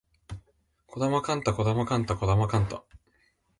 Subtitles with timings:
[0.87, 2.83] 児玉幹太児玉幹太児玉幹太